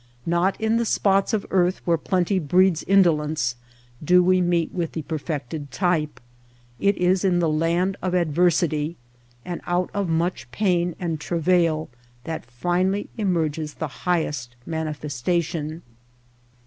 [0.25, 3.55] Not in the spots of earth where plenty breeds indolence
[4.03, 6.19] do we meet with the perfected type.
[6.79, 8.97] It is in the land of adversity,
[9.45, 11.87] and out of much pain and travail
[12.23, 15.83] that finally emerges the high est manifestation.